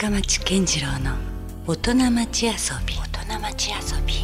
[0.00, 1.16] 深町健次郎の
[1.66, 2.52] 大人町遊
[2.86, 2.94] び。
[2.94, 4.14] 大人町遊び。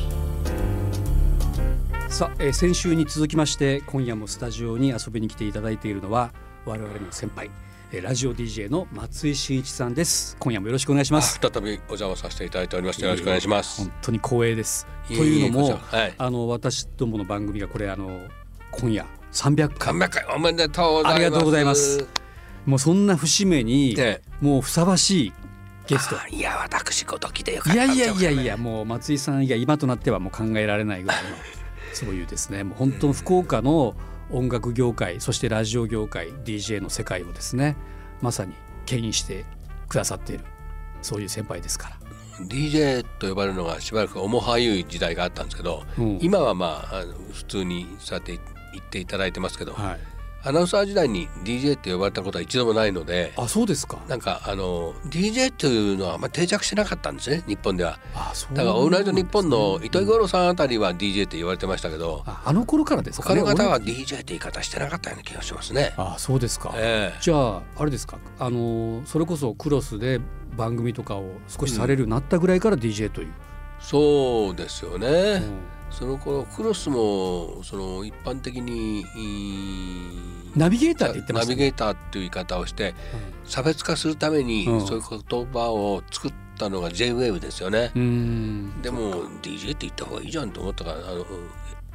[2.09, 6.33] さあ、えー先週に続きまして今夜もスタジオに遊びに来ていただいているのは
[6.65, 7.51] 我々の先輩、
[7.91, 10.37] えーラジオ DJ の松井真一さんです。
[10.39, 11.41] 今夜もよろしくお願いします。
[11.43, 13.83] 再びお邪魔させていただいておりましてよろしくお願いします。
[13.83, 13.93] 本。
[14.01, 14.87] 当に光栄です。
[15.09, 16.15] というのもはい。
[16.17, 18.29] あの私どもの番組がこれあの
[18.71, 19.93] 今夜300回。
[19.93, 21.15] 300回おめでとうございます。
[21.17, 22.07] ありがとうございます。
[22.65, 25.33] もうそんな節目に、ねもうふさわしい
[25.87, 26.17] ゲスト。
[26.17, 27.85] あいや私ごときでよかった。
[27.85, 28.43] いやいやいやいや。
[28.43, 31.31] やもう松井さん以外今となってはもう考えられないぐらいの
[31.93, 32.65] そういうですね。
[32.65, 33.95] もう本当の福岡の
[34.31, 37.77] 音楽業界そしてラジオ業界 DJ の世界をですね
[38.23, 38.55] まさに
[38.87, 39.45] 牽引して
[39.89, 40.45] くださっている
[41.03, 41.97] そういう先輩ですから。
[42.47, 46.19] DJ と呼ばれるのがしばらく重はゆい時代があったんですけど、うん。
[46.21, 48.41] 今はまあ普通にそうやって
[48.73, 50.01] 言っていただいてますけど、はい、
[50.45, 53.33] アナウンサー時代に DJ って呼ばれたことは一度もないので。
[53.37, 53.99] あそうですか。
[54.09, 63.41] なんかあの DJ というのはあんまり定着してなかったんですね日本ではあそうだから「オールナイトニッポン」の糸井うん五郎さんあたりは DJ って言われてましたけどああの頃からですかね。
[63.41, 65.95] 他の方は俺 DJ って言い方してなかったような気がしますね。
[65.97, 66.73] あそうですか。
[66.77, 70.21] ええじゃああれですかあのそれこそクロスで
[70.57, 73.33] 番組とかを少しされるようになったぐらいから DJ という、
[73.81, 79.05] そうですよね、うんその頃クロスもその一般的に
[80.57, 81.57] ナビゲーターって言ってましたね。
[81.57, 82.95] ナビゲーターっていう言い方をして
[83.45, 84.87] 差別化するためにうん。
[84.87, 88.83] そういう言葉を作ったのが J-WAVE ですよね、うん。
[88.83, 91.27] でも DJ って言った方がいいじゃんと思ったからあの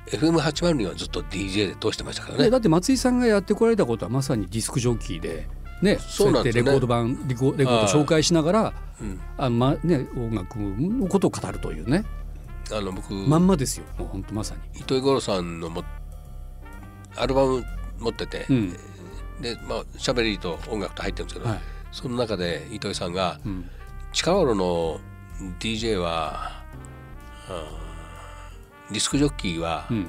[0.07, 2.43] FM80 にはずっと DJ で通してましたからね。
[2.45, 5.47] ねだって松井さんがやってこられたことはまさにディスクジョッキーで
[5.81, 9.19] ねそうやってレコード版レコレコード紹介しながらうん。
[9.37, 12.03] あの、まね、音楽のことを語るというね
[12.71, 13.85] あの僕、まんまですよ。
[13.97, 14.81] もう本当まさに。
[14.81, 15.83] 糸井五郎さんのも
[17.15, 17.63] アルバム
[17.99, 18.73] 持ってて、うん。
[19.41, 21.59] でまあ喋りと音楽と入ってるんですけど、はい。
[21.91, 23.69] その中で糸井さんがうん。
[24.11, 24.99] 近頃の
[25.59, 26.51] DJ は、
[27.47, 30.07] あーディスクジョッキーはうん。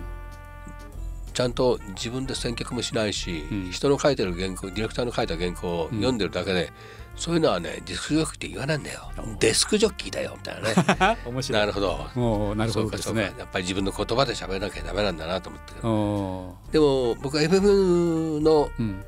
[1.33, 3.71] ちゃんと自分で選曲もしないし、うん。
[3.71, 6.73] 人の書いてる原稿ディレクターの書いた原稿をうん読んでるだけで、
[7.21, 9.13] そういうのはねディスクジョッキーって言わないんだよ。
[9.39, 11.19] デスクジョッキーだよみたいなね。
[11.29, 11.61] 面白い。
[11.61, 12.55] なるほど。
[12.57, 13.35] なるほそうかそうかどですね。
[13.39, 19.05] やっぱり自分の言葉で喋らなきゃダメなんだなと思ってでも僕は FM のうん。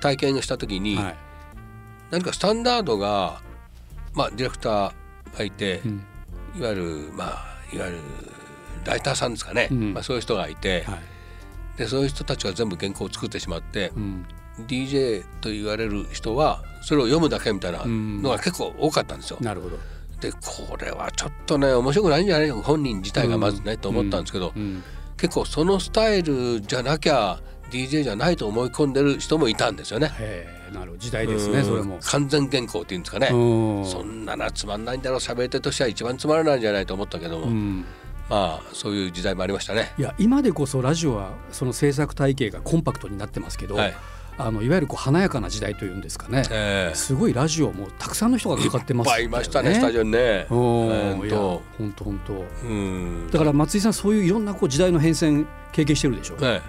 [0.00, 1.16] 体験をした時に、はい。
[2.10, 3.40] 何かスタンダードが
[4.12, 4.92] まあディレクター
[5.38, 6.04] がいて、うん。
[6.58, 7.98] いわゆるまあいわゆる
[8.84, 9.94] ライターさんですかね、うん。
[9.94, 11.78] まあ、そういう人がいて、はい。
[11.78, 14.26] でそういう人たちが全部原稿を作ってしまって、うん
[14.62, 19.38] DJ と言われる人はそれを読むだけみたいなのが結構多かったんですよ。
[19.40, 19.78] なるほど。
[20.20, 22.48] でこれはちょっとね面白くないんじゃない？
[22.48, 24.82] の本人自体がまずね、と思ったんですけど、うん
[25.18, 27.38] 結構そのスタイルじゃなきゃ
[27.70, 30.10] DJ じゃないと思い込んでる人もいたんですよね。
[30.72, 31.98] なる時代ですねうんそれも。
[32.02, 33.28] 完全原稿っていうんですかね。
[33.32, 37.84] うんそんななつまんないんだろう喋り手としては一番つまらないんじゃないと思ったけども、うん
[38.28, 39.92] まあそういう時代もありましたね。
[39.98, 43.94] いや今でこそラジオはその制作体系がコンパクトになってますけど、はい
[44.38, 46.94] あのいわゆるこう華やかな時代というんですかね、ええ。
[46.94, 50.18] すごいラジオもたくさんの人がかかってますいっぱいいましたねスタジオにね。
[50.18, 52.44] えおー本当本当。
[52.66, 53.30] うん。
[53.30, 56.60] だから松井さんそういういろんなこう時代の変遷経験してるでしょ、ね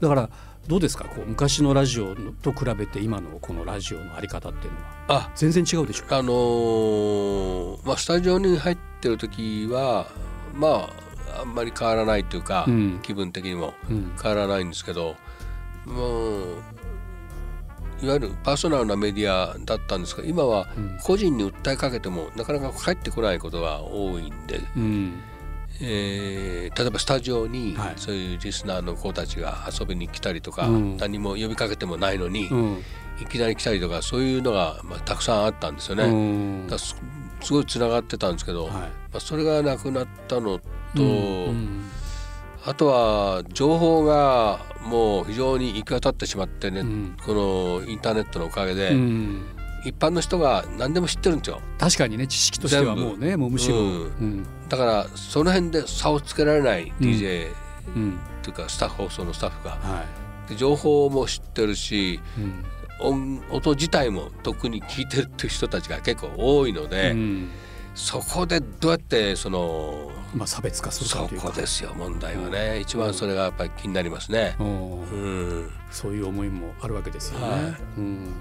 [0.00, 0.28] だから
[0.66, 4.84] どうですかこう昔のラジオのと比べて今のこのラジオのあり方っていうのは。
[5.08, 5.30] あ。
[5.34, 10.06] 全然違うでしょあのーまあスタジオに入ってる時は
[10.54, 10.88] ま
[11.36, 13.00] ああんまり変わらないというか、うん。
[13.02, 14.12] 気分的にもうん。
[14.20, 15.16] 変わらないんですけど
[15.86, 16.44] もう
[18.02, 20.98] いわゆるパーソナルなメディアだったんですが今はうん。
[21.02, 25.22] 個人に訴えかけてもなかなか返ってこないことが多いんで、うん。
[25.80, 27.92] えー例えばスタジオにはい。
[27.96, 30.96] そういうリスナーの子たちが遊びに来たりとか、うん。
[30.96, 32.82] 何も呼びかけてもないのに、うん。
[33.20, 36.04] いきなり来たりとかそういうのが、まあ、たくさんあったんですよね。
[36.04, 36.78] うん。
[36.78, 36.96] す
[37.42, 38.72] すごいつながってたんですけど、はい。
[38.72, 40.58] まあ、それがなくなったの
[40.94, 41.84] と、うん。
[42.64, 47.16] あとは情報がもう非常に行き渡ってしまってね、うん。
[47.24, 49.42] このインターネットのおかげで、うん。
[49.84, 51.60] 一般の人が何でも知ってるんですよ。
[51.78, 53.76] 確かにね知識としてはもうねもうむしろ、
[54.68, 57.48] だからその辺で差をつけられない DJ
[57.96, 58.18] うん。
[58.42, 59.70] というかスタッフ放送のスタッフが。
[59.72, 60.04] は
[60.48, 62.20] で情報も知ってるし
[63.00, 67.48] 音音自体も特に聞いてるっていう人たちが結構多いので、うん。
[67.94, 71.48] そこでどうやってそのまあ差別化するかそというか。
[71.48, 74.56] こですよ問題はね、一番それがやっぱり気になりますね。
[74.58, 75.00] うん。
[75.00, 75.04] う
[75.64, 77.46] ん、そういう思いもあるわけですよね。
[77.46, 77.60] はい。
[77.98, 78.34] うん。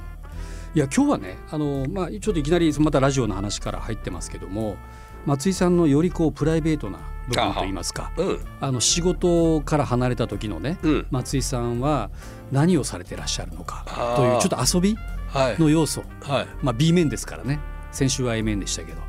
[0.73, 4.77] いや今日はねあの、まあ、ちょっといきなりまたラジオの話から入ってますけども
[5.25, 12.09] 松井さんのよりこうプライベートな部分といいますかうん、あの仕事から離れた時のね、うん、松井さんは
[12.53, 13.83] 何をされてらっしゃるのか
[14.15, 14.97] というちょっと遊び
[15.31, 17.59] はい、の要素、はい、まあ、B 面ですからね。
[17.91, 19.01] 先週は AMN でしたけど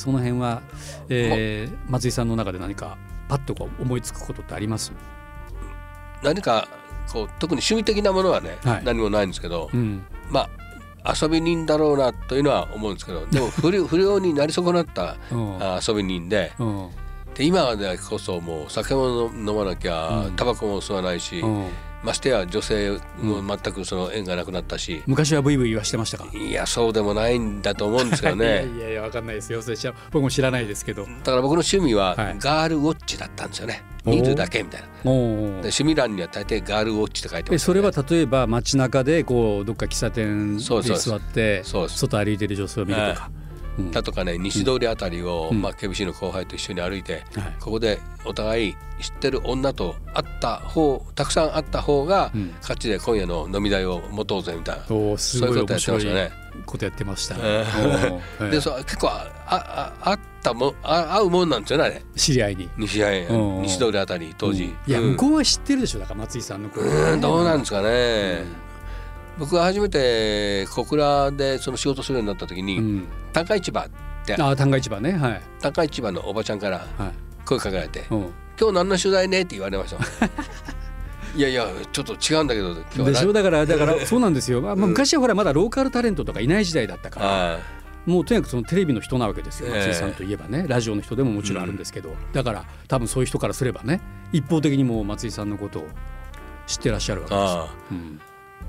[0.00, 0.62] その辺は、
[1.08, 2.96] えー、松井さんの中で何か
[3.28, 4.92] パッとこう思いつくことってあります？
[6.22, 6.68] 何か
[7.12, 8.84] こう特に趣味的なものはね、はい。
[8.84, 10.02] 何もないんですけど、うん。
[10.30, 10.48] ま
[11.02, 16.88] あ遊び人だろうなというのは思うんですけどでも 不良不良になり損なった遊び人でうん。
[17.34, 20.36] で今でこそもう酒も飲まなきゃうん。
[20.36, 21.66] タバコも吸わないし、うん
[22.02, 26.26] ましてや女性も全くその縁がなくなったし、昔はブイブイ言わしてましたか？
[26.32, 28.68] いやそうでもないんだと思うんですけどいやね。
[28.76, 29.60] いやいやわかんないですよ。
[29.62, 29.76] それ
[30.10, 31.02] 僕も知らないですけど。
[31.04, 32.36] だから僕の趣味ははい。
[32.38, 34.20] ガールウォッチだったんですよね、おー。
[34.20, 34.86] 見るだけみたいな。
[35.04, 40.96] で趣味欄には大抵ガールウォッチって書いてます、えそれは例えば街中でこうどっか喫茶店でそうそう。
[40.96, 43.49] です座って外歩いてる女性を見るとか、うん
[43.92, 45.62] だとかね西通りあたりを、うん。
[45.62, 47.56] まあ、KBC の後輩と一緒に歩いて、はい。
[47.60, 52.54] ここでお互い知ってる女と会った方たくさん会った方が、うん。
[52.60, 54.84] 勝ちで今夜の飲み代を持とうぜみたいな。
[54.84, 56.30] そういうことやってましたね。
[56.66, 57.36] ことやってました
[58.50, 62.02] でそう結構あああ会ったもあ会うもんなんですよねあれ。
[62.16, 62.68] 知り合いに。
[62.76, 63.62] 西谷うん。
[63.62, 64.70] 西通りあたり当時、うん。
[64.70, 65.10] いや、うん。
[65.12, 68.44] 向こうは知ってるでしょだから松井さんのことうんどうなんですかね、
[69.40, 73.88] 僕が初めて小倉でその仕事するようになった時に、うん、単価市場っ
[74.26, 74.40] て。
[74.40, 75.12] ああ旦過市場ね。
[75.12, 75.42] はい。
[75.60, 77.12] 単価市場のおばちゃんからはい。
[77.46, 78.18] 声かけられてうん
[78.60, 80.04] 「今日何の取材ね?」って言われました。
[81.36, 83.32] いやいやちょっと違うんだけど今日はでしょ？
[83.32, 87.58] だからだから そうなんですよ、まあ、まあ昔はほらまだローカルタレントとかいない時代だったから、は
[88.06, 89.68] もうとにかくそのテレビの人なわけですよ。
[89.68, 89.86] ええ。
[89.86, 94.00] 松井さんといえばね、ラジオの人でももちろんあるんですけど、だから多分そういう人からすればね
[94.32, 95.88] 一方的にもう松井さんのことを
[96.66, 97.48] 知ってらっしゃるわけですよ。
[97.60, 97.74] あ。
[97.90, 98.20] うん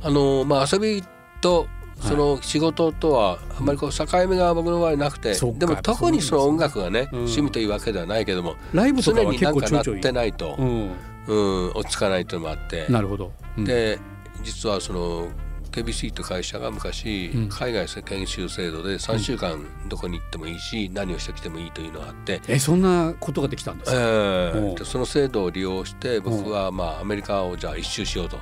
[0.03, 1.03] あのまあ遊び
[1.42, 1.68] と
[2.01, 7.19] その仕事とはあんまりこう境目が僕の場合なくて、でも特にその音楽がね、うん。
[7.19, 10.01] 趣味というわけではないけどもライブとか常は結になんかなっ構ちょいちょい。
[10.01, 10.92] てないと、うん、
[11.27, 11.36] う
[11.68, 13.31] ん、落ち着かないというのもあって、なるほど。
[13.57, 14.00] うん、で
[14.44, 15.27] 実はその
[15.71, 17.50] KBC という会社が昔、うん。
[17.50, 24.01] 海外研修制度で3週間どこに行ってもいいし、何をしてきてもいいというのがあって、えそんなことができたんですえか。
[24.01, 24.71] ーう。
[24.73, 28.38] んでその制度を利用して僕はまあアメリカをじゃあ一周しようと。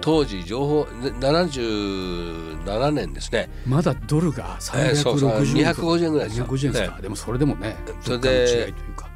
[0.00, 3.48] 当時情報ね77年ですね。
[3.66, 6.46] まだドルがえーそうそう360 250円ぐらいですよ。
[6.46, 9.08] 250円ですか、ねでもそれでもねそれでというか、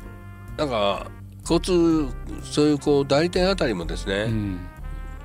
[0.57, 1.07] なんか
[1.43, 2.09] 交通
[2.43, 4.61] そういうこう代理店あたりもですね、うん。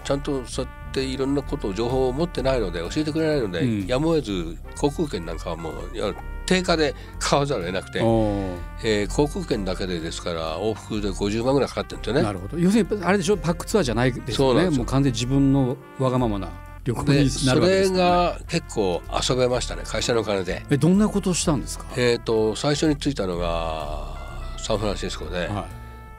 [0.03, 3.87] ちゃんとそうやっていろんなことを情報を持ってないので教えてくれないので、うん。
[3.87, 6.13] やむを得ず航空券なんかはもういや
[6.45, 12.23] 定価で買わざるを得なくて、えー航空券だけでですから往復で50万ぐらいかかってるんですよね。
[12.23, 12.59] なるほど。
[12.59, 13.37] 要するにあれでしょ？
[13.37, 14.69] パックツアーじゃないですよね。
[14.69, 16.49] もう完全に自分のわがままな
[16.83, 19.83] 旅行にでなそれるわけですからねが結構遊べましたね。
[19.85, 20.65] 会社のお金で。
[20.69, 24.17] えどんなことをしたんですか、えー、と最初に着いたのが
[24.57, 25.67] サンフランシスコで、は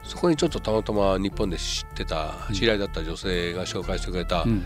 [0.03, 4.65] そこにちょっとたまたま日本で知ってた知り合いだった女性が紹介してくれた、いうん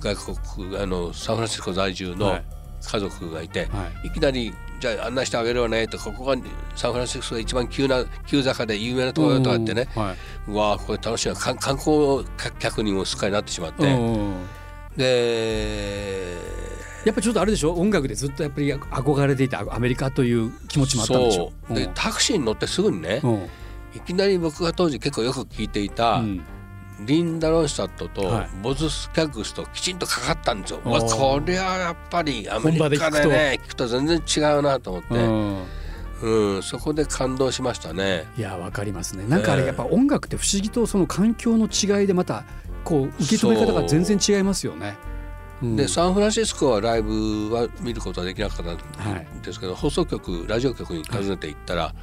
[0.00, 2.44] 外国あのサンフランシスコ在住のはい。
[2.82, 4.06] 家族がいて、はい。
[4.06, 6.34] い、きなり「じゃあ案内してあげるわね」とここが
[6.74, 9.86] サンフランシスコが一番急な急坂で有名なところだとかってね。
[9.94, 10.16] うんはい。
[10.48, 11.34] うわあこれ楽しいな。
[11.34, 12.24] 観観光
[12.58, 14.46] 客にもすっかりなってしまって、うん
[14.96, 16.38] で
[17.04, 17.74] やっぱりちょっとあれでしょ？
[17.74, 21.52] 音楽でずっとやっぱり憧れていたアメリカという気持ちもあったんでしょ？
[21.68, 21.76] そう。
[21.76, 23.46] でタクシーに乗ってすぐにね、うん
[23.94, 26.42] いきなり僕が当時結構よく聞いていた、うん。
[27.00, 28.48] リンダ・ロンスタットとはい。
[28.62, 30.80] ボズ・スキャグスときちんとかかったんですよ。
[30.84, 30.90] おー。
[30.90, 33.88] わこれはやっぱりアメリカでね聞くと。
[33.88, 35.62] 全然違うなと思って、うん。
[36.22, 38.26] うん、そこで感動しましたね。
[38.36, 39.24] いやわかりますね。
[39.26, 39.66] なんかあれええ。
[39.68, 42.44] やっぱ音楽って不思議とその環境の違いでまた
[42.84, 44.98] こう受け止め方が全然違いますよね。
[45.62, 45.66] う。
[45.66, 45.76] ん。
[45.76, 48.74] でサンフランシスコはライブは見ることはできなかったんは
[49.20, 51.94] いですけど、放送局ラジオ局に訪ねて行ったら、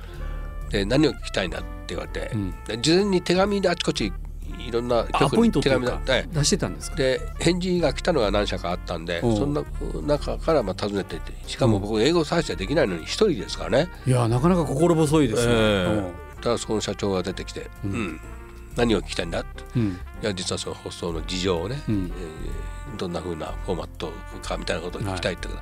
[0.70, 2.54] で何を聞きたいんだって言われて、うん。
[2.66, 4.12] で事前に手紙であちこち
[4.60, 6.96] いろんな手紙出してたんですか？
[6.98, 9.36] で返事が来たのが何社かあったんでうん。
[9.38, 9.64] そんな
[10.06, 15.54] 中からまあ訪ねてってしかも僕英語さえしてできないのに一人ですからね、いやなかなか心細いですね。
[15.54, 15.58] え
[16.40, 16.42] え。
[16.42, 17.94] ただそこの社長が出てきて「ううん。
[18.08, 18.20] ん
[18.76, 19.64] 何を聞きたいんだ?」って。
[19.76, 19.82] うん。
[19.82, 22.12] うんいや実はその放送の事情をね、うん。
[22.16, 25.60] えーどんな風なフォーマットかみたいなことを聞きたいってこと、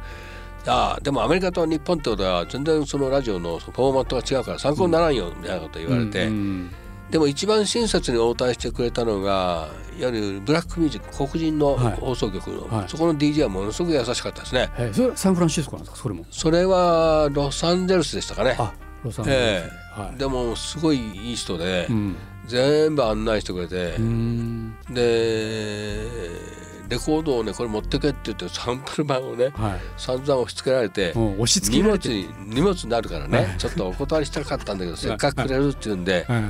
[0.68, 6.72] ああでもアメリカと日本ってことは全然そのラジオのフォーマットが違うから参考にならんよみたいなこと言われて、うん
[7.08, 14.72] でも一番親切に応対してくれたのがいわゆるブラックミュージック黒人のはい放送局の、はいそこの DJ はものすごく優しかったですね。
[14.80, 16.02] えそれはサンフランシスコなんですか？
[16.02, 16.26] それも。
[16.32, 18.56] それはロサンゼルスでしたかね。
[18.58, 20.18] あロサンゼルス、えはい。
[20.18, 20.98] でもすごい
[21.30, 22.16] いい人で、うん
[22.48, 26.08] 全部案内してくれてう、んで
[26.90, 29.80] レコードをねこれ持ってけって言ってサンプル版をねはい。
[29.98, 32.10] 散々押し付けられてうん押し付荷けられて。
[32.10, 36.44] 物に荷物になるからねちょっとお断りしたかったんだけど せっかくくれるって言うんではい。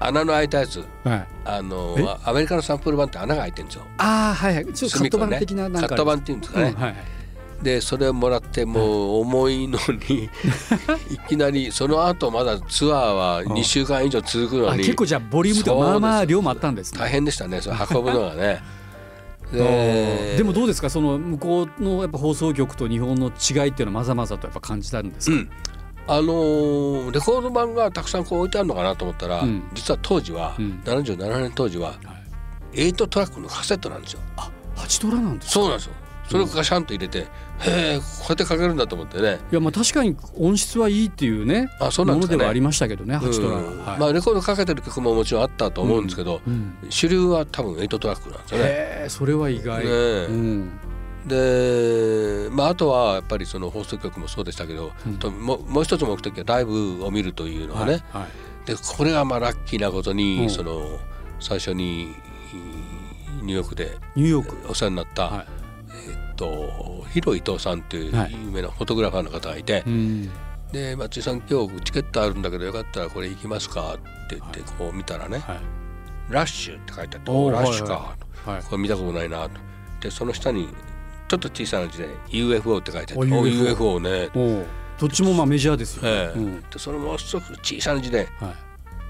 [0.00, 1.26] 穴の開いたやつはい。
[1.44, 2.06] あのえ？
[2.24, 3.82] アメリカのサンプル版って穴が開いてるんですよ。
[3.98, 4.66] ああはいはい。
[4.72, 5.88] ちょっとカット版的ななんか。
[5.88, 7.04] カット版っていうんですかね、うんはいはい。
[7.62, 9.78] でそれをもらってもう重いの
[10.08, 10.30] に
[11.10, 14.68] いきなりその後まだツアーは2週間以上続くのに。
[14.70, 17.00] あ結構じゃあボリュームとかまあまあ量もあったんですね。
[17.00, 18.62] 大変でしたねそれ運ぶのがね。
[19.52, 20.90] ででもどうですか？
[20.90, 25.50] その向こうのやっぱ放送局と日本の違いっていうのはまざまざとやっぱ感じたんですか、うん。
[26.06, 29.62] あのーレコード版がたくさんこう置いてあるのかなと思ったら、うん。
[29.74, 30.80] 実は当時は、うん。
[30.84, 31.94] 77年当時は
[32.72, 34.20] 8トラックのカセットなんですよ。
[34.36, 35.52] あ八トラなんですか？
[35.52, 35.92] そうなんですよ。
[36.28, 37.26] それをガシャンと入れて、
[37.60, 39.38] へえこうやってかけるんだと思ってね。
[39.50, 42.36] いやまあ確かに音質はいいっていうねあそうなんですかね。
[42.36, 43.98] ものではありましたけどね八トラは、うんはい。
[43.98, 48.64] まあレコードかけてる曲ももちろんあったと思うんですけど、うん主流は多分8トラックなんですよね。
[48.64, 50.26] へえそれは意外、ねえ。
[50.26, 50.70] うん。
[51.26, 55.18] で、まあ、あとはやっぱりその放送局もそうでしたけど、うん。
[55.18, 58.28] ともうもう一つ目的はライブを見るというのがね、はいは
[58.64, 58.66] い。
[58.66, 60.50] でこれがまあラッキーなことに、うん。
[60.50, 60.98] その
[61.40, 62.14] 最初に
[63.42, 64.70] ニューヨークでニューヨーク。
[64.70, 65.57] お世話になった、はえっ
[66.38, 68.32] と広伊藤さんというはい。
[68.32, 70.30] 有名なフォトグラファーの方がいて、い、うん。
[70.72, 75.60] で松井さん今日チケットあるんだけどよかったらこれ行きますかって言ってこう見たらね、はい。
[76.30, 78.16] ラッシュって書いてあってラッシュか、は
[78.46, 78.50] い。
[78.50, 78.62] はい。
[78.62, 79.60] これ見たことないなと。
[80.00, 80.68] でその下に
[81.28, 84.30] ちょっと小さな字で UFO って書いてあって UFO UFO ね。
[84.98, 86.38] どっちもまあメジャーですよ、ええ。
[86.38, 86.60] うん。
[86.62, 88.54] でそのもう一つ小さな字ではい、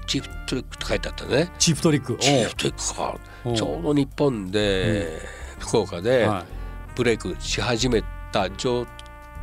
[0.05, 1.51] チープトリックって書いてあったね。
[1.57, 2.17] チープトリック。
[2.19, 3.19] チープトリックか。
[3.55, 5.21] ちょうど日本で、
[5.59, 6.45] 福岡では
[6.99, 8.03] ブレイクし始め
[8.33, 8.85] た状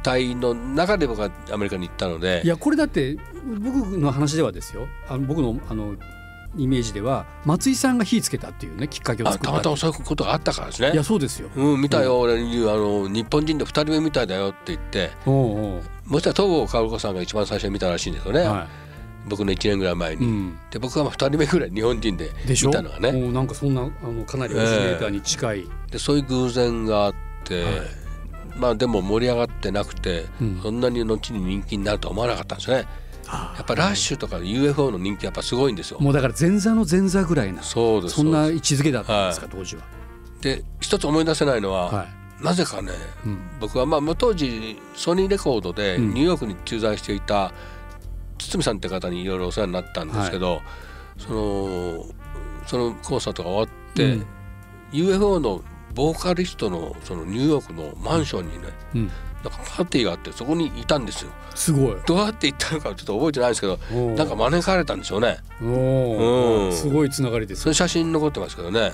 [0.02, 2.42] 態の中で僕はアメリカに行ったので。
[2.44, 3.16] い、いやこれだって
[3.60, 4.86] 僕の話ではですよ。
[5.08, 5.96] あの僕のあの
[6.54, 10.92] イメージでは松井さんが火つけたっていうねきっかけをたたまたまそういうことがあったからですね。
[10.92, 11.48] いやそうですよ。
[11.56, 15.12] うん、見たよ、俺にあの日本人で2人目みたいだよって言って。
[15.24, 15.82] おうおう。
[16.04, 18.68] もしかしたら東郷薫子さんが一番最初に見たらしいんですよね、は
[19.28, 23.12] 僕の1年ぐらい前い、うに、ん、で僕はまあ2人目ぐらい日本人で見たのがね。
[23.12, 27.74] もうなんかそんなあのかなりオリジネーターに近い、でそういう偶然があって、はい。
[28.56, 30.60] まあでも盛り上がってなくて、うん。
[30.62, 32.86] そんなに後に人気になるとは思わなかったんですよね。
[33.26, 35.98] やっぱラッシュとか UFO の人気やっぱすごいんですよ。
[36.00, 38.16] もうだから前座の前座ぐらいなそうです。
[38.16, 39.82] そんな位置づけだったんですか、当時は。
[40.40, 42.06] すで一つ思い出せないのは、は
[42.40, 42.94] なぜかねい
[43.26, 43.40] うん。
[43.60, 46.14] 僕はまあ当時ソニーレコードでうん。
[46.14, 47.52] ニューヨークに駐在していた
[48.38, 50.60] 堤さんって方にいろいろお世話になったんですけど、
[51.18, 52.06] その
[52.66, 54.26] そのコンサートが終わって、うん。
[54.92, 55.62] UFO の
[55.96, 59.12] ボーカリストのそのニューヨークのマンションにねうん、なん
[59.44, 61.30] かパーティーがあってそこにいたんですよ。
[61.54, 61.96] すごい。
[62.06, 63.78] どうやって行ったのかちょっと覚えてないですけど
[64.14, 65.38] なんか招かれたんでしょうね。
[65.60, 67.70] うんすごいつながりですそ。
[67.70, 68.92] の写真残ってますけどね。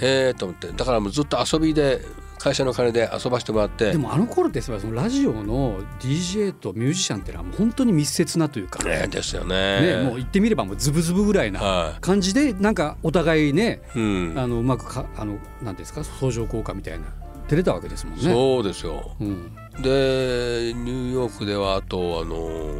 [0.00, 2.00] へえと思ってだからもうずっと遊びで
[2.40, 9.98] 会社の金で遊ばせてもらってでもあの頃ってそのラジオの DJ とミュージシャンってのはもう本当に密接なというか、ねですよね。
[9.98, 13.98] ね、もう言ってみればもうズブズブぐらいなは感じでなんかお互いねい。
[13.98, 14.38] うん。
[14.38, 17.04] あのうまくかあのなんですか相乗効果みたいな
[17.48, 18.22] 出れたわけですもんね。
[18.22, 19.14] そうですよ。
[19.20, 22.74] うんでニューヨークではあとあの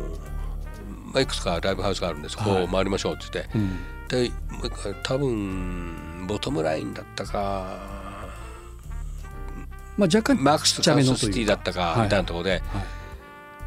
[1.12, 3.78] まあいくつかライブハウスがあるんでそこを回りましょうって言って、うん
[4.10, 4.32] で
[5.04, 7.99] 多分ボトムラインだったか
[10.00, 11.52] まあ、若干、マークス・ちゃめのというか。
[11.54, 12.02] だったかはい。
[12.04, 12.60] みたいなところで、はい。
[12.62, 12.74] 今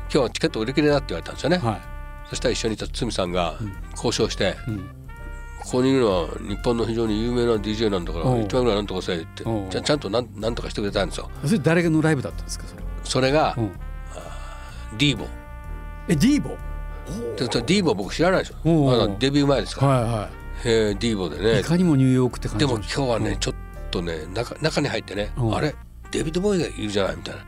[0.10, 1.80] 日はチケット売り切れだって言われたんですよね、は
[2.30, 3.74] そしたら一緒にいた堤さんがうん。
[3.92, 4.78] 交渉して、いうん。
[4.80, 8.42] ここにいるのは日本の非常に有名な DJ なんだからおう。
[8.42, 9.70] 1万ぐらいなんとかせえっておう。
[9.70, 11.30] ちゃちゃんとなんなんとかしてくれたんですよ。
[11.46, 13.72] それ誰のライブだったんですかそれ、それがうん、
[14.98, 15.25] ディーボ
[16.08, 16.58] えディーボ
[17.38, 18.84] ディーボ僕知らないでしょ？
[18.86, 19.92] まだデビュー前ですから。
[19.94, 20.30] はいは
[20.66, 21.60] へえディーボでい、ね。
[21.60, 23.40] いかにもニューヨークって感じでも今日はね、うん。
[23.40, 23.56] ちょっ
[23.92, 25.56] とね中中に入ってね、うん。
[25.56, 25.75] あれ？
[26.13, 27.41] デビッド・ボーイがいるじゃないみたいな。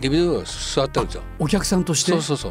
[0.00, 1.22] デビッド・ボーイが座ってるんですよ。
[1.38, 2.12] お客さんとして？
[2.12, 2.48] そうそうそ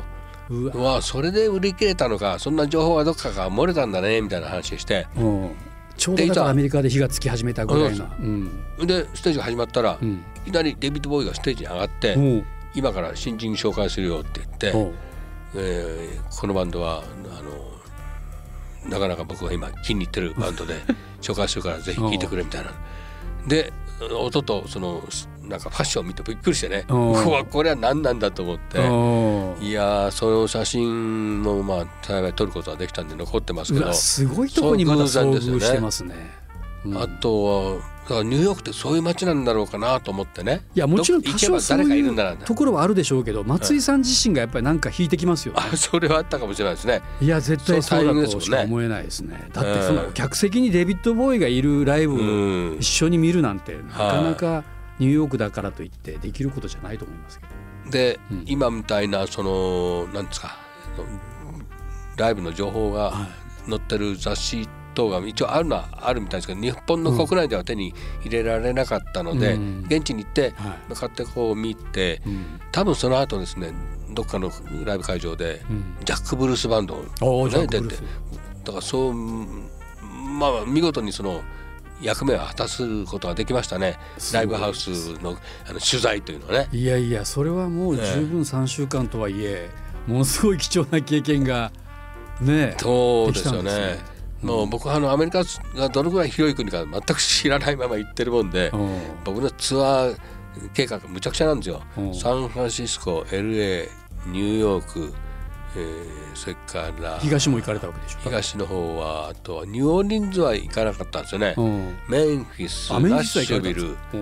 [0.50, 0.70] う。
[0.70, 1.02] うわ。
[1.02, 5.08] それで売り切れたのかそんな情報がどっかから漏れたんだねみたいな話して。
[5.16, 5.52] うん
[5.98, 8.50] ちょうどアメリカで火がつき始めたぐらいなうん。
[8.88, 10.24] でステージが始まったら、いうん。
[10.46, 14.94] きなりデビッド・ボーイがステージに上がって、今から新人紹介するよって言って、
[15.56, 17.04] えーこのバンドは
[17.38, 20.74] あのなかなか僕が今気に入ってるバンドで
[21.22, 22.72] 紹介するからぜひ聴いてくれみたいな。
[23.48, 23.72] で
[24.20, 25.04] 音とその
[25.48, 26.86] なんかファッションを見てびっくりしてね。
[26.90, 26.94] う
[27.30, 28.78] わこれは何なんだと思って。
[28.78, 33.92] いやーその写真もまあ幸い撮ることができたんで残ってますけど。
[33.94, 36.32] すごいとこにまだ遭遇してますね。
[36.86, 36.98] うん。
[36.98, 40.64] あとはだからニューヨークってそういう街なんだろうかなと思ってね。
[40.76, 45.62] いやもちろん多少そういうところはあるでしょうけど松井さん自身がやっぱりなんか引いてきますよね。
[45.72, 47.02] あそれはあったかもしれないですね。
[47.22, 49.50] いや絶対そうだとしか思えないですね。
[49.54, 54.64] だってうんその客席にデビッド・ボーイがいるライブうをん一緒に見るなんてなかなか
[55.02, 57.46] ニューヨークだからといってできることじゃないと思いますけ
[57.86, 57.92] ど。
[57.92, 58.44] で、うん。
[58.46, 60.56] 今みたいなそのなんですか
[62.18, 63.28] ライブの情報がは
[63.68, 69.86] 載ってる雑誌っ等が一応あるのはあるみたいですけど日本の国内では手に入れられなかったので、うん。
[69.88, 70.94] 現地に行ってはい。
[70.94, 72.60] 買ってこう見てうん。
[72.72, 73.74] 多分その後ですね
[74.12, 74.52] どっかの
[74.86, 75.96] ライブ会場でうん。
[76.06, 78.04] ジャック・ブルースバンドおージャッね出て
[78.64, 81.42] だからそうまあ見事にその
[82.02, 83.98] 役目を果たすことができましたね。
[84.34, 84.90] ライブハウス
[85.22, 86.70] のあの取材というのはね。
[86.72, 89.70] いやいやそれはもう十分3週間とはいえ
[90.08, 91.72] ものすごい貴重な経験が
[92.40, 93.72] ねそうですよね。
[93.72, 94.00] ね。
[94.42, 95.44] もう僕はあのアメリカ
[95.76, 99.00] がどのぐらい広い国か全く知らないまま行ってるもんでうん。
[99.24, 100.18] 僕のツアー
[100.74, 101.82] 計画むちゃくちゃなんですよ。
[101.98, 102.16] うん。
[102.16, 103.88] サンフランシスコ LA
[104.28, 105.14] ニューヨーク、
[105.76, 107.20] えーそれから。
[107.20, 108.20] 東も行かれたわけでしょ？
[108.24, 111.54] 東の方はあとはニューオーリンズは行かなかったんですよね。
[111.58, 111.96] うん。
[112.08, 114.18] メンフィスアメナッシュビルんですか？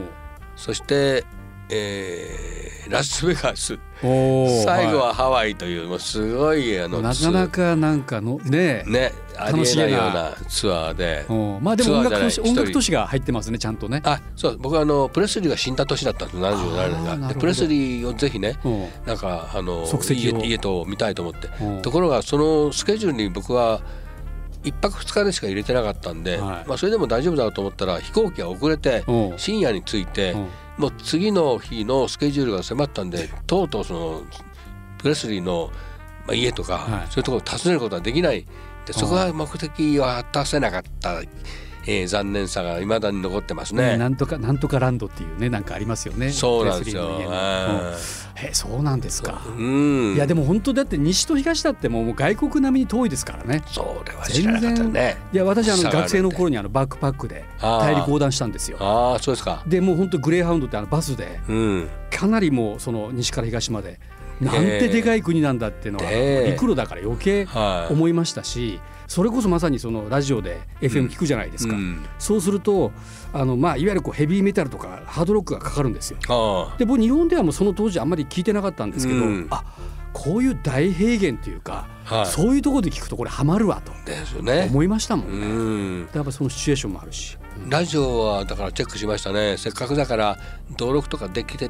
[0.56, 1.24] そして、
[1.70, 9.90] えーラスベガス最後はハワイというもうすごいあのなかなかなんかのねね楽しげな。
[9.90, 11.26] ようなツアーで。
[11.30, 14.02] うんまあでも音楽音楽都市が入ってますねちゃんとね。
[14.06, 19.86] あそう僕はあのプレスリーが死んだ年だったんです77年がでプレスリーをぜひねうんなんかあの
[20.44, 23.82] 家と見たいと思ってうんところがそのスケジュールに僕は
[24.64, 29.04] 一泊二日でしか入れてなかったんで、はいまあそれでも大丈夫だろうと思ったら飛行機が遅れて。
[29.08, 30.48] うん深夜に着いてうん
[30.80, 34.24] もう次の日のスケジュールが迫ったんでとうとうその
[34.98, 35.72] プレスリーの
[36.26, 37.08] まあ家とか、はい。
[37.12, 38.46] そういうところを訪ねることはできない。
[38.86, 41.22] でそこは目的を果たせなかった、
[41.86, 43.98] えー残念さが未だに残ってますね。
[43.98, 46.32] なんとかなんとかランドっていうねなんかありますよね。
[46.32, 47.20] そうなんですよ。
[48.44, 50.14] えそうなんですかうん。
[50.16, 55.18] いやでも本当だって西と東だってもう外国並みに遠いですからねそれは知らなかったね。
[55.34, 59.64] いや私あの学生の頃にあのバックパックで大陸横断したんですよああそうですか。
[59.68, 61.90] でもう本当グレーハウンドってあのバスでうん。
[62.12, 64.00] かなりもうその西から東まで
[64.42, 67.94] なんてでかい国なんだっていうのはええ陸路だから余計はい。
[67.94, 68.80] 思いましたし
[69.10, 72.92] それこそまさにそのラジオで FM 聞くじゃないですか、うんそうすると
[73.34, 76.20] あの、まあ、いわゆるこうヘビーメタルとかハードロックがかかるんですよ。
[76.30, 79.64] あで僕日本ではもうその当時あんまり聞いてなかったんですけど、うんあ
[80.14, 82.16] こういう大平原というか、あ。
[82.18, 82.26] はい。
[82.28, 84.68] そういうところで聞くとこれハマるわとですよね。
[84.70, 86.04] 思いましたもうんね。
[86.06, 86.10] ん。
[86.14, 87.38] やっぱそのシチュエーションもあるし。
[87.68, 89.58] ラジオはだからチェックしましたね。
[89.58, 90.38] せっかくだから
[90.72, 91.70] 登録とかできて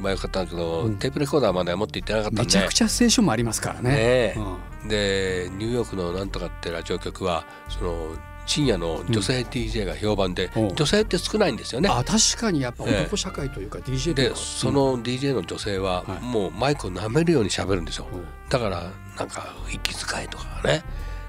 [0.00, 2.42] まあよかったんだけど、うんテープレコーダーまでは持って行ってなかったんで。
[2.42, 3.90] めちゃくちゃステーションもありますからね。
[3.90, 10.74] ねえうんでニューヨークのなんとかってラジオ局はその深夜の女性 DJ が評判で、うん。
[10.74, 11.88] 女性って少ないんですよね。
[11.88, 13.02] あ確かにやっぱええ。
[13.02, 16.24] 男社会というか DJ というでかその DJ の女性ははい。
[16.24, 18.06] もうマイクを舐めるように喋るんですよ。
[18.12, 18.24] うん。
[18.48, 20.84] だからなんか息遣いとかね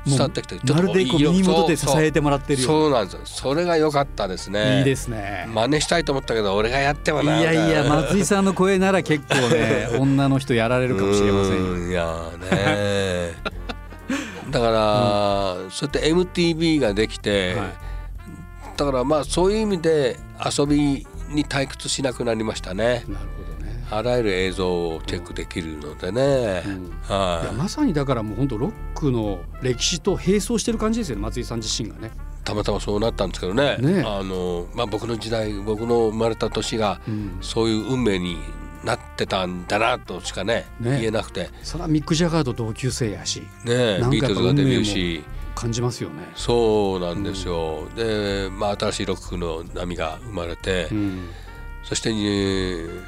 [0.06, 3.20] 伝わってきてまるでこう耳元で支えててもらってるよそううなんですよ。
[3.26, 4.80] それが良かったですね。
[4.80, 5.48] いいですね。
[5.50, 7.42] 真似したいと思ったけど俺がやってもいな。
[7.42, 13.36] やいやみたな松井さんの声なら結構ね 女の人やられるかもしれませんいやーね
[14.50, 17.74] だから、そうやって MTV ができて、はい。
[18.78, 23.04] だからまあそういう意味で遊びに退屈しなくなりましたね。
[23.08, 23.86] なるほどね。
[23.90, 26.86] あらゆる映像をチェックできるのでね、うん。
[26.86, 26.90] い。
[27.10, 32.08] はやまさにだからもう本当ロックの歴史と並走してる感じですよね松井さん自身がね。
[32.08, 32.12] い、
[32.44, 33.78] たまたまそうなったんですけどね。
[33.78, 38.38] ねあの、まあ、僕の時代僕の生まれた年がうん、そういう運命に
[38.88, 41.00] なってたんだなとしかねね。
[41.02, 43.42] 言えなくて、それはミック・ジャガーと同級生やし。
[43.66, 45.24] ねビートルズがデビューし。
[45.56, 46.30] 感じますよね。
[46.36, 51.30] そうなんですよ、で、まあ、新しいロックの波が生まれて、うん。
[51.84, 53.02] そして、えー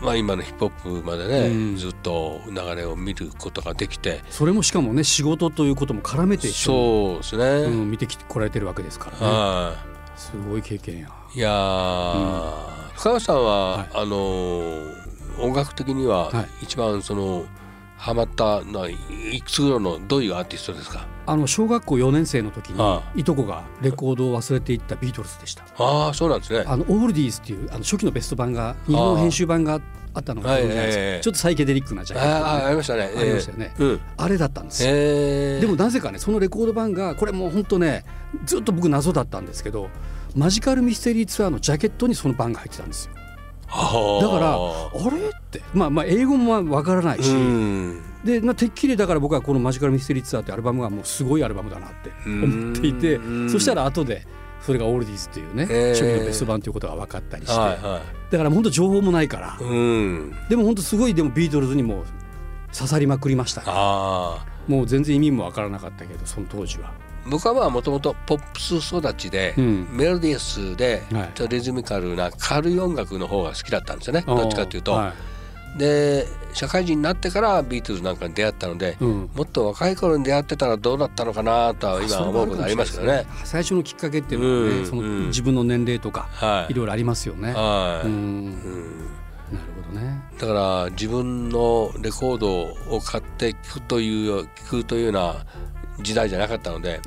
[0.00, 1.76] まあ、今のヒップホップまでね、うん。
[1.76, 4.22] ずっと流れを見ることができて。
[4.30, 9.26] それもしかもね仕事ということも絡めてそうですね、に、うん、見てきてこられてるわけですからね。
[9.26, 9.74] は
[10.16, 11.08] すごい経験や。
[11.34, 13.88] いいやー、深川さんは、はい。
[13.94, 15.05] あのー
[15.40, 16.48] 音楽的にははい。
[16.62, 17.44] 一番その
[17.96, 18.96] ハマったのはい
[19.32, 21.06] いくつ頃のどういうアーティストですか？
[21.24, 25.64] あの小学校4年生の時にあいとこがレコードを忘れていったビートルズでした。
[25.78, 26.64] ああそうなんですね。
[26.66, 29.80] あのオールディーズっていうあの初期のベスト版が日本編集版が
[30.14, 30.66] あったのがちょ
[31.18, 32.46] っとサイケデリックなジャケット。
[32.46, 33.10] あああがねりましたね。
[33.16, 33.74] ありましたよね。
[34.16, 34.90] あれだったんですよ。
[34.92, 35.56] え。
[35.58, 38.04] ー、でもなぜかねそのレコード版がこれもう本当ね
[38.44, 39.88] ずっと僕謎だったんですけど
[40.34, 43.14] マジカルミステリーツアーのジャケットにその版が入ってたんですよ。
[43.16, 43.25] あ
[43.68, 45.60] だからああれって。
[45.74, 48.02] まあまあ英語もわからないし、うん。
[48.24, 54.26] で、まあ、てっきりだから僕はこの「マジカルミステリーツアー」ってアルバムがもうすごいアルバムだなって思っていてうんそしたら後で
[54.60, 55.94] それが「オールディーズ」っていうね、えー。
[55.94, 58.00] 初期のベスト版ということが分かったりして、はいは
[58.30, 59.56] だから本当情報もないから。
[60.48, 62.04] でも本当すごいでもビートルズにも
[62.76, 63.62] 刺さりまくりました。
[63.62, 63.66] ね
[64.66, 66.90] もう全然意味も分からなかったけどその当時は。
[67.28, 69.88] 僕はまあもともとポップス育ちで、うん。
[69.90, 71.30] メロディアスではい。
[71.34, 74.92] ちょっとリズミカルな軽い音楽の方が好きだったんですよね、どっちかというと。
[74.92, 75.12] は
[75.76, 79.30] で社会人になってからビートルズなんかに出会ったので、うん。
[79.34, 83.26] もっと若い頃に出会ってたらどうだったのかなとは今思うことありますけどね。
[83.44, 85.08] 最初のきっかけっていうのはね、そのうん。
[85.08, 86.72] うん自分の年齢とか、はい。
[86.72, 87.52] いろいろありますよね。
[87.52, 90.22] はい、なるほどね。
[90.38, 92.62] だから自分のレコード
[92.94, 95.44] を買って聴くという聞くというような
[96.00, 97.00] 時代じゃなかったので。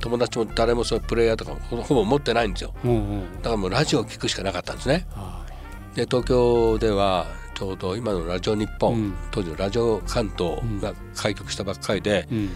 [0.00, 2.74] 友達も誰もそういうプレイヤーとかほほぼ持ってないんですよ。
[2.84, 3.36] うんうん。
[3.36, 5.06] だからもうラジオを聴くしかなかったんですね。
[5.10, 5.44] は
[5.94, 9.14] で東京ではちょうど今のラジオ日本、うん。
[9.30, 12.34] 当時のラジオ関東が開局したばっかりで,、い。
[12.34, 12.50] うん。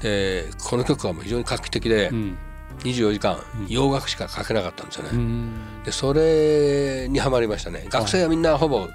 [0.00, 2.38] でこの曲はもう非常に画期的で、うん。
[2.80, 5.52] 24時間洋楽しか書けなかったんですよね、うん。
[5.84, 7.86] でそれにはまりましたね。
[7.90, 8.88] 学生はみんなほぼ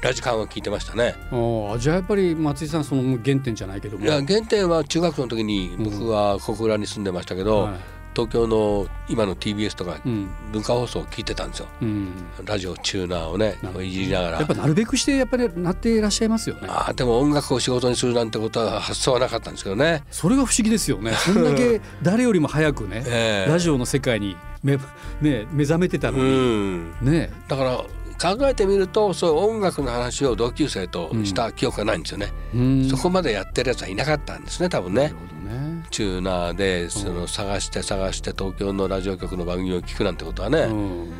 [0.00, 4.04] ラジカンを聞いてましたね、ああじゃあやっぱり松井さんその原点じゃないけども。
[4.04, 7.74] いや原点は中学の時に僕は小倉に住んでましたけど、はい。
[8.12, 10.28] 東京の今の TBS とかうん。
[10.50, 11.68] 文化放送を聞いてたんですよ。
[11.80, 12.12] うん。
[12.44, 14.38] ラジオチューナーをねいじりながら。
[14.38, 16.62] やっぱなるべくしてやっぱりなっていらっしゃいますよね。
[16.68, 21.12] あーでも音楽を仕事にするなんてことは発想はなかったんですけどね、それが不思議ですよね。
[21.12, 23.50] そんだけ誰よりも早くね、ええ。
[23.50, 24.76] ラジオの世界に目
[25.20, 26.30] ね目覚めてたのうに、
[26.78, 26.92] ん。
[27.02, 27.30] ね。
[27.46, 27.84] だから
[28.20, 32.88] 考えてみるとそういう音楽の話を同級生とした記憶がないんですよね、うん。
[32.88, 35.14] そこまでやってるやつはいなかったんですね多分ね。
[35.44, 35.86] ね。
[35.90, 41.12] チューナーでその探して探して東京のラジオ局の番組を聞くなんてことはね、うん。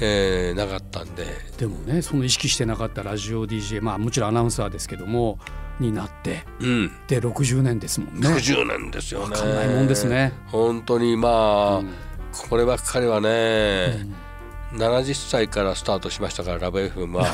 [0.00, 1.24] えーなかったんで。
[1.58, 5.38] でもねその意識してなかったラジオ DJ まあもちろんアナウンサーですけども
[5.78, 6.90] になってうん。
[7.06, 8.28] で60年ですもんね。
[8.28, 9.36] 60年ですよね。
[9.36, 10.32] わかんないもんですね。
[10.46, 11.94] 本当にまあ、うん。
[12.48, 14.06] こればっかりはね、
[14.72, 17.26] 70歳からスタートしましたからラブ FM は。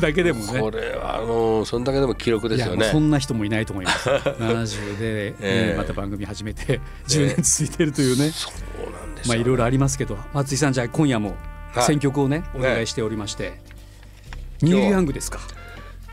[0.00, 0.60] だけでもね。
[0.60, 2.86] これはあのそんだけでも記録ですよね。
[2.86, 4.08] そんな人もいないと思います。
[4.10, 5.76] 70で、ね ええ。
[5.76, 8.30] また番組始めて10年続いてるというね。
[8.30, 8.50] そ
[8.86, 10.18] うなんですよ、まあいろいろありますけど。
[10.32, 11.36] 松井さんじゃあ今夜も
[11.74, 11.84] はい。
[11.84, 13.54] 選曲をね、お願いしておりまして、
[14.62, 15.40] ニール・ヤングですか？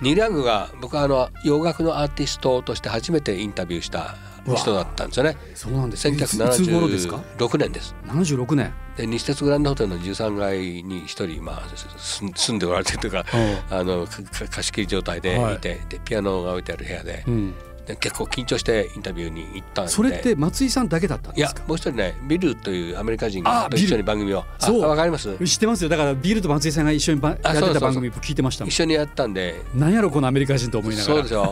[0.01, 6.17] ニール・ヤングが僕はあの洋楽のアーティストとして初めてインタビューした人だったんですよねそうなんですね。
[6.17, 8.73] いついつ頃ですか？1976年です76年。
[8.97, 13.25] で西鉄グランドホテルの13階に一人、まあ、す住んでおられてというか
[13.69, 17.53] あの貸し切り状態ではいいて、でピアノが置いてある部屋でうん。
[17.85, 19.91] で結構緊張してインタビューに行ったんで。
[19.91, 21.67] それって松井さんだけだったんいやですか？
[21.67, 24.39] もう一人ねビルというアメリカ人あと一緒に番組を。
[24.39, 24.81] あそう。
[24.81, 25.35] わかります？
[25.45, 25.89] 知ってますよ。
[25.89, 28.69] だからビールと松井さんが一緒にばやってた番組聞いてましたもん。
[28.69, 29.61] 一緒にやったんで。
[29.73, 31.13] なんやろこのアメリカ人と思いながら。
[31.15, 31.49] そうですよ。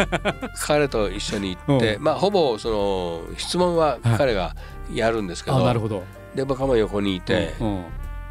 [0.61, 4.55] 彼と一緒に行って、うまあほぼその質問は彼が
[4.93, 6.03] やるんですけど,、あなるほど。
[6.35, 7.83] で僕はもう横にいて、うん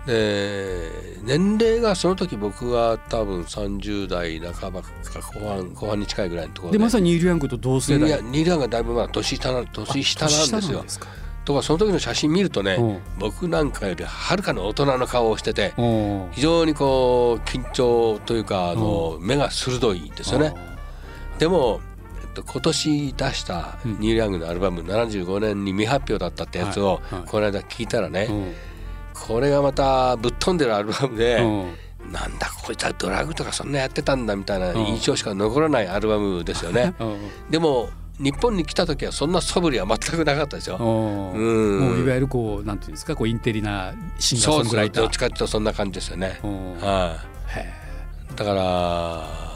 [0.09, 0.91] で
[1.23, 4.89] 年齢がその時僕は多分30代半ばか
[5.35, 6.79] 後半後半に近いぐらいのところで。
[6.79, 8.09] でまさにニール・ヤングと同世代。
[8.09, 10.85] いやニール・ヤングがだいぶまあ年下な年下なんですよ。
[11.45, 12.99] とかその時の写真見るとね、うん。
[13.19, 16.29] 僕なんかよりはるかの大人の顔をしててうん。
[16.33, 20.55] 非常にこう緊張というかあの目が鋭いんですよね。
[21.39, 21.81] でも、
[22.23, 27.15] えっと、今年出したニール・ヤングのアルバム、75年に未発表だったってやつを、はい。
[27.17, 27.29] はい。
[27.29, 28.55] この間聞いたらね、うん
[29.27, 32.13] これがまたぶっ飛んでるアルバムで、うん。
[32.13, 36.95] なんだこいつはドラッグとかそんなやってたんだみたいな印象しか残らないアルバムですよね。
[36.99, 37.19] うん。
[37.51, 40.77] でも日本に来た時はそんな素振りは全くなかったですよ。
[40.77, 41.33] うん。
[41.33, 41.81] うん。
[41.81, 45.03] もういわゆるこうなんていうんですかこうインテリなシンガーソングライター。
[45.05, 46.41] どっちかっていうとそんな感じですよね。
[46.43, 46.81] うん。
[46.81, 47.17] は
[47.55, 47.73] い、へ
[48.35, 49.49] だから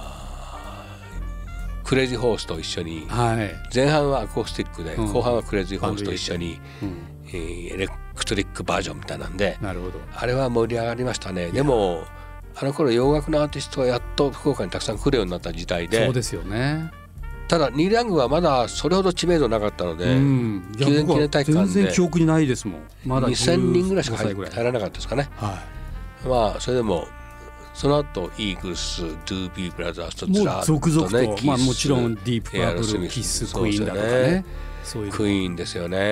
[1.84, 3.50] クレイジーホースと一緒にえはい。
[3.74, 5.12] 前半はアコースティックで、うん。
[5.12, 6.96] 後半はクレイジーホースと一緒に、うん。
[7.28, 10.00] えーエレクトリックバージョンみたいなんでなるほど。
[10.14, 11.50] あれは盛り上がりましたね。
[11.50, 12.04] でも
[12.54, 16.90] あの頃洋楽のアーティストはやっと福岡にたくさん来るようになった時代でそうですよね。
[17.48, 22.82] ただニール・ヤングはままだそれほど知名度なかったので、記念記念大会館全然で記憶にないですもん。
[23.04, 24.52] まだ2000人ぐらいしか15歳ぐらい。
[24.52, 25.28] 入入らなかったですかね。
[25.36, 25.58] は
[26.26, 27.06] まあそれでも
[27.74, 34.44] その後イーグルス、ドゥービーブラザーズとずらっと続々とね、キスまあもちろんディープパープルキスクイーンだとかね。
[34.84, 35.98] そういうのクイーンですよね。
[35.98, 36.04] ね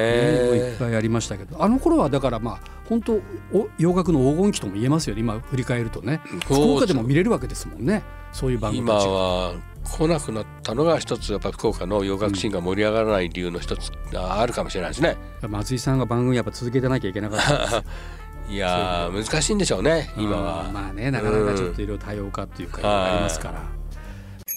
[0.56, 1.62] いっぱいありましたけど。
[1.62, 3.14] あの頃はだからまあ本当
[3.52, 5.20] お洋楽の黄金期とも言えますよね。
[5.20, 6.20] 今振り返るとね。
[6.44, 8.02] 福岡でも見れるわけですもんね。
[8.32, 15.16] そういう番組今は来なくなったのが一つやっぱ福岡の洋楽シーンが盛り上がらない理由の一つがあるかもしれないですね。
[15.48, 17.84] 松井さんが番組やっぱ続けてなきゃいけなかった
[18.50, 20.70] いやー難しいんでしょうね今うんは。
[20.72, 23.80] まあねなかなかちょっといろいろ多様化っていうかありますから。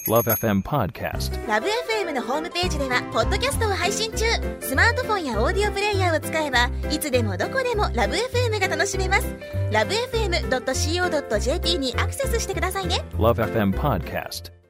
[0.08, 1.48] Love FM Podcast.
[1.48, 4.26] ラブ f m のホームページではポッドキャストを配信中。
[4.60, 9.34] スマートフォンやオーディオプレイヤーを使えばいつでもどこでもラブ f m が楽しめます。
[9.72, 13.04] ラブ FM.co.jp にアクセスしてくださいね。
[13.16, 14.63] Love FM Podcast.